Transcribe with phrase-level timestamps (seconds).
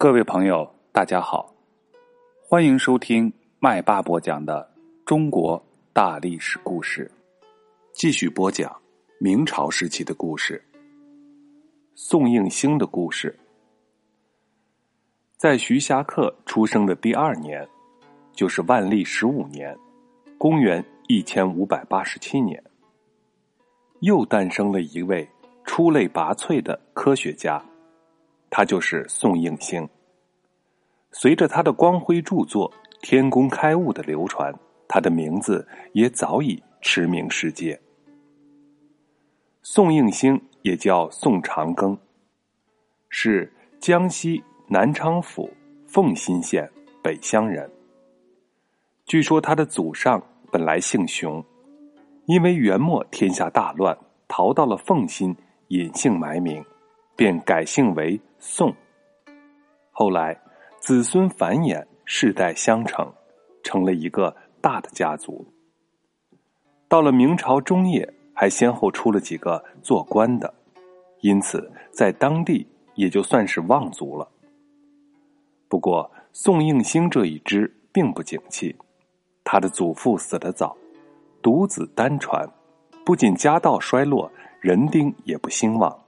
[0.00, 1.52] 各位朋友，大家好，
[2.40, 4.72] 欢迎收听麦霸播讲的
[5.04, 5.60] 中国
[5.92, 7.10] 大历史故事。
[7.90, 8.80] 继续播讲
[9.18, 10.64] 明朝时期的故事。
[11.96, 13.36] 宋应星的故事，
[15.36, 17.68] 在徐霞客出生的第二年，
[18.32, 19.76] 就是万历十五年，
[20.38, 22.62] 公元一千五百八十七年，
[23.98, 25.28] 又诞生了一位
[25.64, 27.60] 出类拔萃的科学家。
[28.50, 29.88] 他就是宋应星。
[31.10, 34.54] 随着他的光辉著作《天工开物》的流传，
[34.86, 37.80] 他的名字也早已驰名世界。
[39.62, 41.96] 宋应星也叫宋长庚，
[43.08, 45.50] 是江西南昌府
[45.86, 46.70] 奉新县
[47.02, 47.70] 北乡人。
[49.06, 51.44] 据说他的祖上本来姓熊，
[52.26, 53.96] 因为元末天下大乱，
[54.28, 55.34] 逃到了奉新，
[55.68, 56.64] 隐姓埋名，
[57.16, 58.20] 便改姓为。
[58.40, 58.72] 宋，
[59.90, 60.40] 后来
[60.78, 63.12] 子孙繁衍，世代相承，
[63.64, 65.44] 成了一个大的家族。
[66.86, 70.54] 到了明朝中叶，还先后出了几个做官的，
[71.20, 74.28] 因此在当地也就算是望族了。
[75.68, 78.74] 不过宋应星这一支并不景气，
[79.42, 80.76] 他的祖父死得早，
[81.42, 82.48] 独子单传，
[83.04, 86.04] 不仅家道衰落，人丁也不兴旺。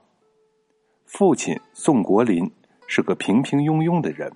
[1.11, 2.49] 父亲宋国林
[2.87, 4.31] 是个平平庸庸的人，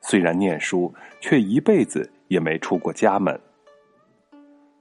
[0.00, 3.38] 虽然念书，却一辈子也没出过家门。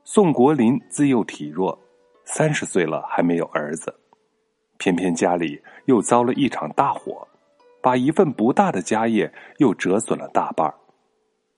[0.06, 1.78] 宋国林自幼体弱，
[2.24, 3.94] 三十岁了还没有儿子，
[4.78, 7.28] 偏偏家里又遭了一场大火，
[7.82, 10.74] 把一份不大的家业又折损了大半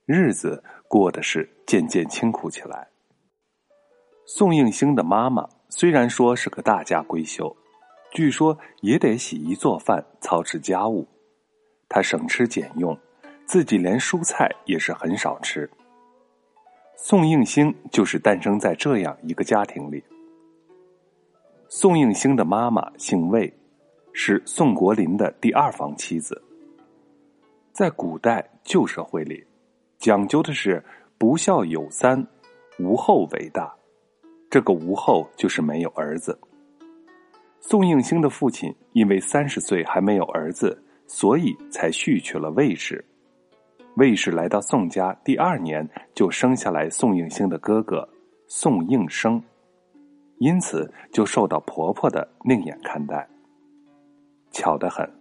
[0.07, 2.87] 日子过得是渐渐清苦起来。
[4.25, 7.55] 宋应星的妈妈虽然说是个大家闺秀。
[8.15, 11.05] 据说也得洗衣做饭、操持家务，
[11.89, 12.97] 他省吃俭用，
[13.45, 15.69] 自己连蔬菜也是很少吃。
[16.95, 20.01] 宋应星就是诞生在这样一个家庭里。
[21.67, 23.53] 宋应星的妈妈姓魏，
[24.13, 26.41] 是宋国林的第二房妻子。
[27.73, 29.45] 在古代旧社会里，
[29.97, 30.81] 讲究的是
[31.17, 32.25] 不孝有三，
[32.79, 33.75] 无后为大。
[34.49, 36.39] 这个无后就是没有儿子。
[37.67, 43.03] 宋应星的父亲因为三十岁还没有儿子，所以才续娶了魏氏。
[43.95, 48.07] 魏氏来到宋家第二年，就生下来宋应星的哥哥
[48.47, 49.41] 宋应生，
[50.37, 53.27] 因此就受到婆婆的另眼看待。
[54.51, 55.11] 巧得很，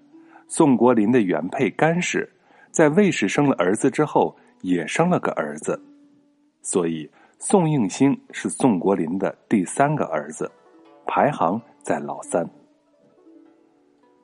[0.47, 2.31] 宋国林的原配甘氏，
[2.71, 5.83] 在魏氏生了儿子之后，也生了个儿子，
[6.61, 10.51] 所以宋应星是宋国林的第三个儿子，
[11.07, 11.61] 排行。
[11.85, 12.49] 在老三，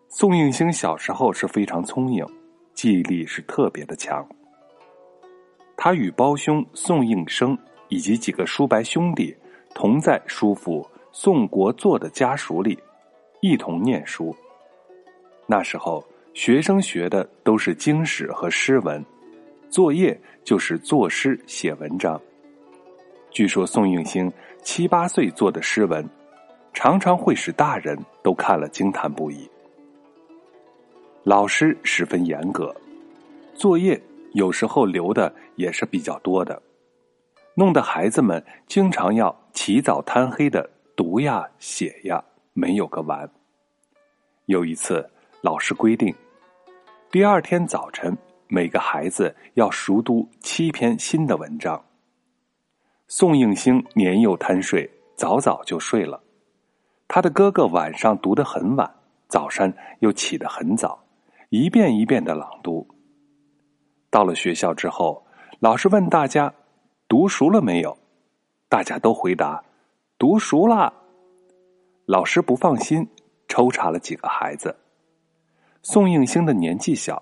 [0.09, 2.25] 宋应星小时候是非常聪颖，
[2.73, 4.27] 记忆力是特别的强。
[5.77, 7.57] 他与胞兄宋应生
[7.89, 9.37] 以及几个叔伯兄弟
[9.75, 12.79] 同在叔父宋国作的家属里，
[13.43, 14.35] 一同念书。
[15.47, 16.03] 那时候
[16.33, 19.05] 学生学的都是经史和诗文，
[19.69, 22.19] 作业就是作诗写文章。
[23.31, 24.33] 据说宋应星
[24.63, 26.03] 七八岁做的诗文。
[26.73, 29.49] 常常会使大人都看了惊叹不已。
[31.23, 32.75] 老师十分严格，
[33.55, 34.01] 作业
[34.33, 36.61] 有时候留的也是比较多的，
[37.55, 43.31] 弄得孩子们经常要起早贪黑的读呀写呀，没有个完。
[44.47, 45.09] 有一次，
[45.43, 46.15] 老师规定，
[47.11, 48.17] 第二天早晨
[48.49, 51.85] 每个孩子要熟读七篇新的文章。
[53.09, 56.21] 宋应星年幼贪睡，早早就睡了。
[57.13, 58.89] 他的哥哥晚上读得很晚，
[59.27, 60.97] 早上又起得很早，
[61.49, 62.87] 一遍一遍的朗读。
[64.11, 65.27] 到了学校之后，
[65.59, 66.55] 老师问大家
[67.09, 67.99] ：“读熟了没有？”
[68.71, 69.61] 大家都回答
[70.19, 70.95] ：“读熟了。”
[72.07, 73.05] 老师不放心，
[73.49, 74.77] 抽查了几个孩子。
[75.83, 77.21] 宋应星的年纪小，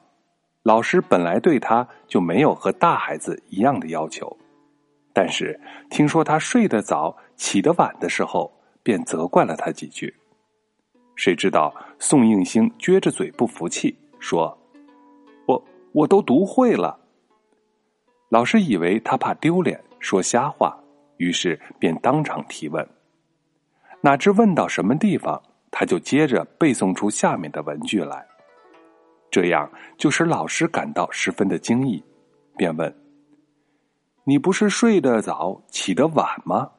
[0.65, 4.36] 老师本来对他就没有和大孩子一样的要求，
[5.15, 5.59] 但是
[5.89, 8.53] 听说他睡得早、起得晚的时候。
[8.88, 10.14] 便责怪了他几句，
[11.14, 14.58] 谁知道宋应星撅着嘴不服气，说
[15.44, 15.62] ：“我
[15.92, 16.98] 我都读会了。”
[18.32, 20.74] 老师以为他怕丢脸，说瞎话，
[21.18, 22.88] 于是便当场提问。
[24.00, 25.38] 哪知问到什么地方，
[25.70, 28.26] 他就接着背诵出下面的文句来，
[29.30, 32.02] 这样就使老师感到十分的惊异，
[32.56, 32.90] 便问
[34.24, 36.70] ：“你不是睡得早，起得晚吗？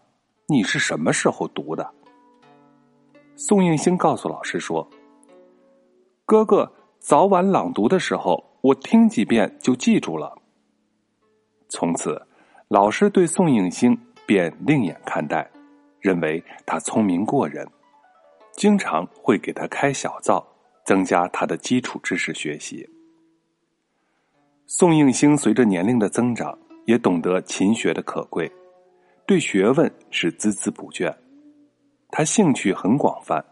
[0.48, 1.88] 你是什么时候读的？”
[3.40, 4.86] 宋应星告诉老师说
[6.28, 6.70] ：“哥哥
[7.00, 10.38] 早晚朗读的时候，我听几遍就记住了。
[11.70, 12.22] 从此，
[12.68, 15.50] 老师对宋应星便另眼看待，
[16.02, 17.66] 认为他聪明过人，
[18.52, 20.46] 经常会给他开小灶，
[20.84, 22.86] 增加他的基础知识学习。
[24.68, 28.52] 宋应星随着年龄的增长，也懂得勤学的可贵，
[29.26, 31.16] 对学问是孜孜不倦。
[32.12, 33.44] 他兴趣很广泛，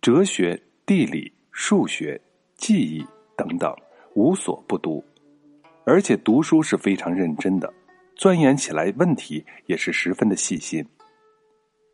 [0.00, 2.20] 哲学、地理、数学、
[2.56, 3.06] 记忆
[3.36, 3.74] 等等
[4.14, 5.04] 无所不读。
[5.84, 7.72] 而且读书是非常认真的，
[8.16, 10.84] 钻研起来问题也是十分的细心。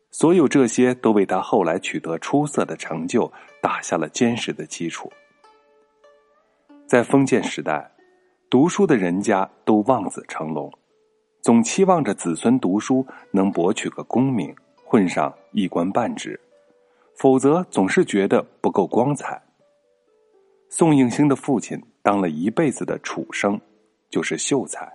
[0.09, 3.31] 所有这些都为他后来取得出色的成就
[3.61, 5.11] 打下了坚实的基础。
[6.87, 7.91] 在封建时代，
[8.49, 10.71] 读书的人家都望子成龙，
[11.41, 14.55] 总期望着子孙读书能博取个功名，
[14.93, 16.39] 混上一官半职，
[17.15, 19.41] 否则总是觉得不够光彩。
[20.69, 23.59] 宋应星的父亲当了一辈子的楚生。
[24.11, 24.87] 就是秀才，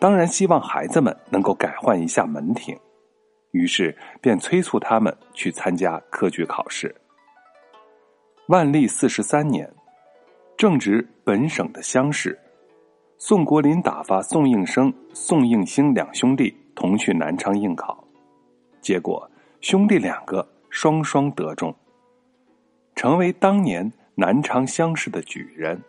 [0.00, 2.76] 当然希望孩子们能够改换一下门庭，
[3.52, 6.92] 于是便催促他们去参加科举考试。
[8.48, 9.72] 万历四十三年，
[10.56, 12.36] 正值本省的乡试，
[13.18, 18.02] 宋国林打发宋应生、宋应星两兄弟同去南昌应考，
[18.80, 19.30] 结果
[19.60, 21.74] 兄弟两个双双得中，
[22.94, 25.80] 成为当年南昌乡试的举人。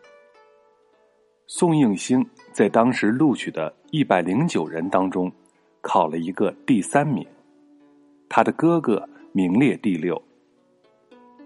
[1.47, 5.31] 宋应星在当时录取的一百零九人当中，
[5.81, 7.25] 考了一个第三名，
[8.29, 10.21] 他的哥哥名列第六。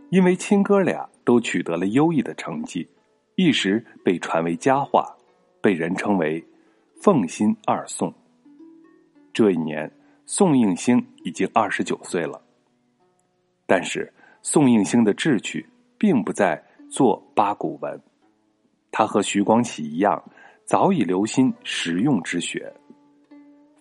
[0.09, 2.87] 因为亲哥俩都取得了优异的成绩，
[3.35, 5.07] 一时被传为佳话，
[5.61, 6.45] 被人称为
[7.01, 8.13] “凤新二宋”。
[9.33, 9.91] 这一年，
[10.25, 12.41] 宋应星已经二十九岁了，
[13.65, 14.11] 但是
[14.41, 15.67] 宋应星的志趣
[15.97, 18.01] 并不在做八股文。
[18.91, 20.23] 他和徐光启一样，
[20.65, 22.71] 早已留心实用之学。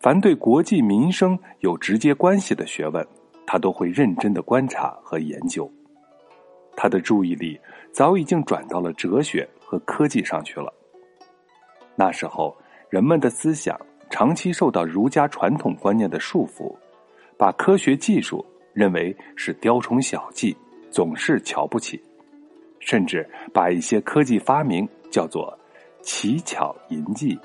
[0.00, 3.06] 凡对国计民生有直接关系的学问，
[3.46, 5.70] 他都会认真的观察和研究。
[6.74, 7.60] 他的注意力
[7.92, 10.72] 早已经转到了哲学和科技上去了。
[11.94, 12.56] 那时候，
[12.88, 13.78] 人们的思想
[14.12, 16.72] 长期受到儒家传统观念的束缚，
[17.38, 20.54] 把科学技术认为是雕虫小技，
[20.90, 22.00] 总是瞧不起，
[22.78, 24.88] 甚至把一些科技发明。
[25.12, 25.54] 叫做
[26.00, 27.38] 奇巧淫技，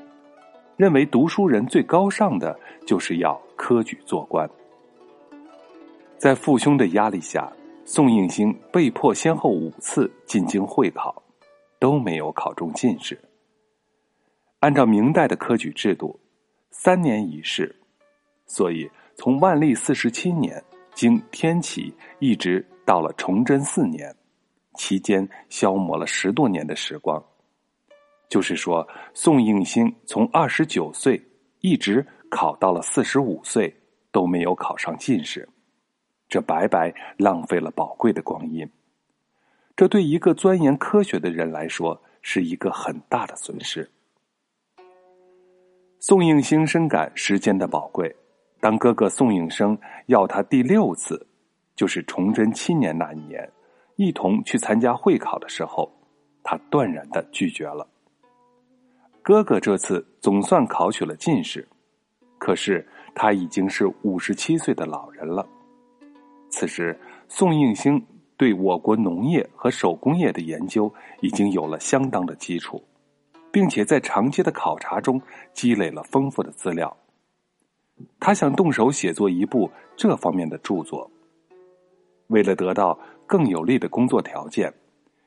[0.78, 4.50] 认为读书人最高尚的就是要科举做官。
[6.18, 7.52] 在父兄的压力下，
[7.84, 11.22] 宋应星被迫先后五次进京会考，
[11.78, 13.20] 都没有考中进士。
[14.62, 16.18] 按照明代的科举制度，
[16.80, 17.76] 三年一试，
[18.46, 20.64] 所以从万历四十七年
[20.94, 24.16] 经天启，一直到了崇祯四年，
[24.76, 27.22] 期间消磨了十多年的时光。
[28.30, 31.20] 就是说，宋应星从二十九岁
[31.62, 33.76] 一直考到了四十五岁，
[34.12, 35.50] 都没有考上进士，
[36.30, 38.70] 这白白浪费了宝贵的光阴。
[39.76, 43.90] 这对一个钻研科学的人来说，是一个很大的损失。
[46.00, 48.16] 宋应星深感时间的宝贵，
[48.60, 51.26] 当哥哥宋应生要他第六次，
[51.76, 53.50] 就是崇祯七年那一年，
[53.96, 55.92] 一同去参加会考的时候，
[56.44, 57.88] 他断然的拒绝了。
[59.24, 61.68] 哥哥这次总算考取了进士，
[62.38, 65.46] 可是他已经是五十七岁的老人了。
[66.50, 68.02] 此时，宋应星
[68.38, 72.82] 对我国农业和手工业的研究已经有了相当的基础，
[73.58, 75.20] 并且在长期的考察中
[75.52, 76.96] 积累了丰富的资料。
[78.20, 81.10] 他想动手写作一部这方面的著作。
[82.28, 84.72] 为了得到更有利的工作条件，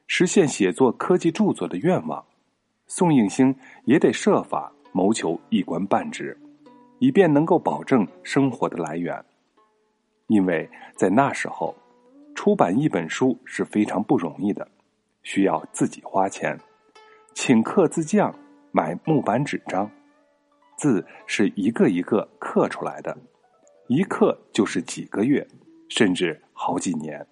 [0.07, 2.25] 实现写作科技著作的愿望。
[2.87, 3.53] 宋应星
[3.85, 6.39] 也得设法谋求一官半职，
[7.01, 9.25] 以便能够保证生活的来源。
[10.29, 11.75] 因为在那时候，
[12.37, 14.69] 出版一本书是非常不容易的，
[15.25, 16.57] 需要自己花钱，
[17.43, 18.31] 请刻字匠
[18.71, 19.91] 买木板纸张，
[20.77, 23.17] 字是一个一个刻出来的，
[23.89, 25.49] 一刻就是几个月，
[25.89, 27.27] 甚至好几年，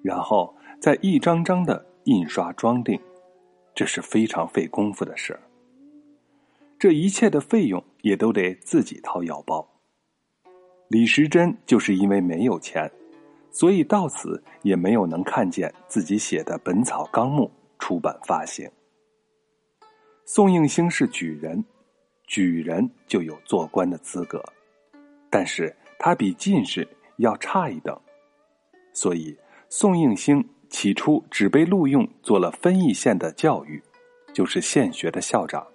[0.00, 2.96] 然后再一张张的印刷装订。
[3.74, 5.40] 这是非常费功夫的事儿，
[6.78, 9.68] 这一切的费用也都得自己掏腰包。
[10.86, 12.88] 李时珍就是因为没有钱，
[13.50, 17.50] 所以到此也没有能看见自己写的《本草纲目》
[17.84, 18.70] 出版发行。
[20.24, 21.64] 宋应星是举人，
[22.26, 24.42] 举人就有做官的资格，
[25.28, 26.86] 但是他比进士
[27.16, 27.98] 要差一等，
[28.92, 29.36] 所以
[29.68, 33.82] 宋应星起初只被录用做了分邑县的教育，
[34.32, 35.66] 就是县学的校长。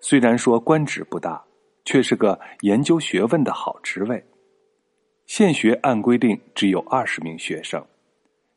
[0.00, 1.44] 虽然说官职不大，
[1.84, 4.24] 却是个研究学问的好职位。
[5.26, 7.86] 县学按规定只有二十名学生，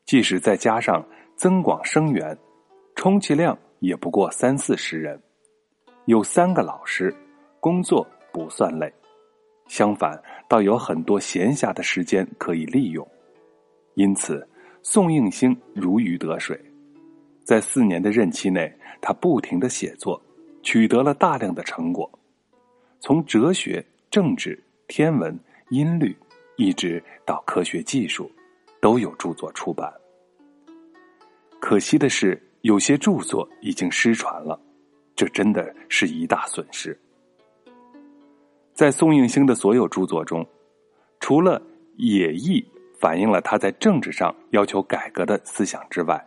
[0.04, 2.36] 即使再加上增广生源，
[2.96, 5.20] 充其量也不过三四十人。
[6.06, 7.14] 有三个老师，
[7.60, 8.92] 工作不算累，
[9.66, 13.06] 相反，倒有很多闲暇的时间可以利用。
[13.94, 14.46] 因此，
[14.82, 16.60] 宋应星如鱼得水。
[17.44, 20.20] 在四年的任期内，他不停的写作，
[20.62, 22.10] 取得了大量的成果，
[23.00, 25.38] 从哲学、政治、天文、
[25.70, 26.16] 音律。
[26.58, 28.32] 一直到科学技术，
[28.80, 29.92] 都有著作出版。
[31.60, 34.60] 可惜的是，有些著作已经失传了，
[35.14, 36.98] 这真的是一大损失。
[38.74, 40.44] 在宋应星的所有著作中，
[41.20, 41.60] 除了
[41.96, 42.60] 《野意》
[42.98, 46.20] 反映了他在政治上要求改革的思想之外，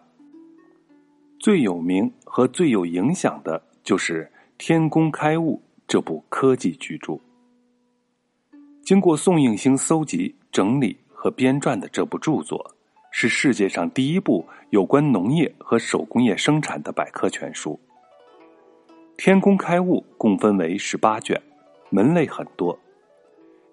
[1.41, 4.23] 最有名和最有影响的就是
[4.57, 7.19] 《天工开物》这部科技巨著。
[8.81, 12.73] 经过宋应星搜集、整理和编撰的这部著作，
[13.11, 17.79] 是世界上第一部有关农业和手工业生产的百科全书。
[19.17, 21.41] 《天工开物》共分为十八卷，
[21.89, 22.77] 门类很多，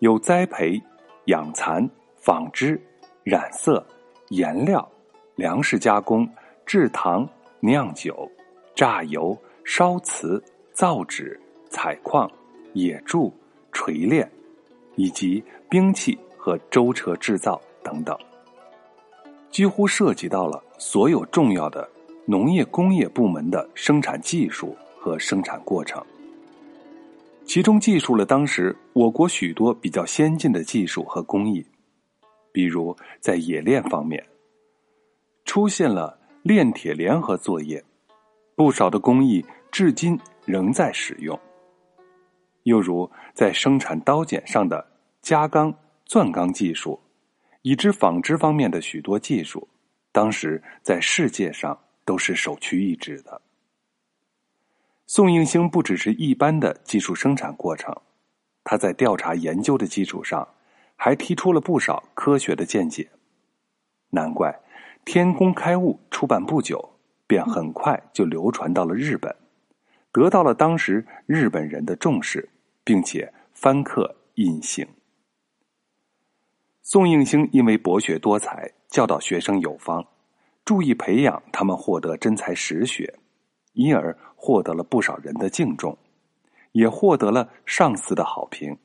[0.00, 0.80] 有栽培、
[1.26, 2.80] 养蚕、纺织、
[3.22, 3.86] 染色、
[4.30, 4.86] 颜料、
[5.34, 6.28] 粮食加工、
[6.64, 7.28] 制糖、
[7.60, 8.30] 酿酒、
[8.74, 12.30] 榨油、烧瓷、造纸、采矿、
[12.74, 13.32] 冶铸、
[13.72, 14.28] 锤炼。
[14.98, 18.18] 以及兵器和舟车制造等等，
[19.56, 21.88] 几乎涉及到了所有重要的
[22.26, 26.04] 农业工业部门的生产技术和生产过程。
[27.46, 31.64] 其中记述了当时我国许多比较先进的技术和工艺，
[32.52, 34.22] 比如在冶炼方面，
[35.46, 37.82] 出现了炼铁联合作业，
[38.54, 41.40] 不少的工艺至今仍在使用。
[42.64, 44.86] 又如在生产刀剪上的
[45.22, 47.00] 加钢、钻钢技术，
[47.66, 49.66] 以知纺织方面的许多技术，
[50.12, 53.42] 当时在世界上都是首屈一指的。
[55.08, 57.92] 宋应星不只是一般的技术生产过程，
[58.62, 60.46] 他在调查研究的基础上，
[60.94, 63.08] 还提出了不少科学的见解。
[64.10, 64.48] 难怪
[65.04, 66.88] 《天工开物》出版不久，
[67.26, 69.34] 便很快就流传到了日本，
[70.12, 72.48] 得到了当时日本人的重视。
[72.86, 74.86] 并且翻刻印行。
[76.88, 80.06] 宋应星因为博学多才，教导学生有方，
[80.64, 83.12] 注意培养他们获得真才实学，
[83.72, 85.98] 因而获得了不少人的敬重，
[86.70, 88.78] 也获得了上司的好评。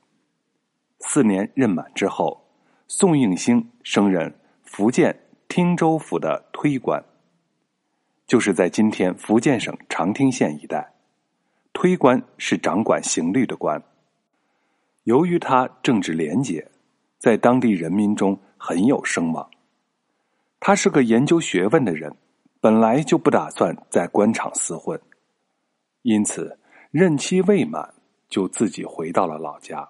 [0.98, 2.44] 四年任满之后，
[2.88, 5.16] 宋应星升任福建
[5.46, 7.04] 汀州府的推官，
[8.26, 10.92] 就是在今天福建省长汀县一带，
[11.72, 13.80] 推官是掌管刑律的官。
[15.04, 16.68] 由于他政治廉洁，
[17.22, 19.48] 在当地人民中很有声望。
[20.58, 22.12] 他是个研究学问的人，
[22.60, 25.00] 本来就不打算在官场厮混，
[26.02, 26.58] 因此
[26.90, 27.94] 任期未满
[28.28, 29.88] 就自己回到了老家。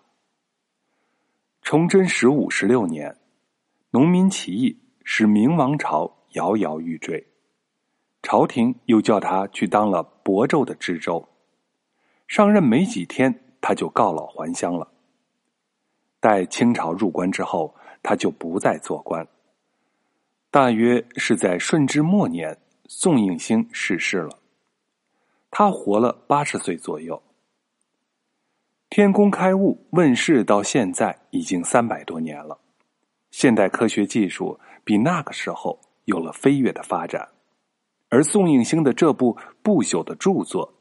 [1.62, 3.16] 崇祯十五、十六年，
[3.92, 7.26] 农民起义使明王朝摇摇欲坠，
[8.22, 11.26] 朝廷又叫他去当了亳州的知州。
[12.28, 14.92] 上任没几天，他就告老还乡了。
[16.22, 19.26] 待清朝入关之后，他就不再做官。
[20.52, 24.38] 大约是在顺治末年，宋应星逝世了。
[25.50, 27.20] 他活了八十岁左右。
[28.88, 32.56] 天工开物问世到现在已经三百多年了，
[33.32, 37.28] 现代科学技术比那个时候有了飞跃的发展，
[38.10, 40.72] 而宋应星的这部不朽的著作，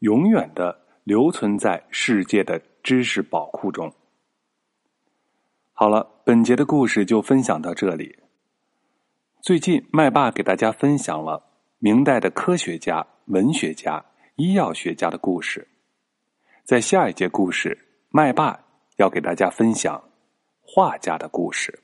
[0.00, 3.90] 永远的留存在世界的知识宝库中。
[5.76, 8.16] 好了，本节的故事就分享到这里。
[9.42, 11.42] 最近，麦霸给大家分享了
[11.80, 14.02] 明代的科学家、文学家、
[14.36, 15.66] 医药学家的故事。
[16.62, 17.76] 在下一节故事，
[18.10, 18.58] 麦霸
[18.98, 20.00] 要给大家分享
[20.62, 21.83] 画家的故事。